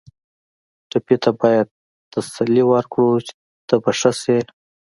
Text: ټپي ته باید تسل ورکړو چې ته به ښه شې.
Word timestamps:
ټپي 0.89 1.15
ته 1.23 1.31
باید 1.41 1.67
تسل 2.11 2.53
ورکړو 2.71 3.09
چې 3.25 3.33
ته 3.67 3.75
به 3.83 3.91
ښه 3.99 4.11
شې. 4.21 4.39